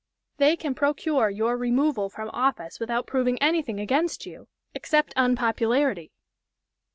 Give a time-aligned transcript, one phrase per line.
[0.37, 6.11] "They can procure your removal from office without proving anything against you except unpopularity."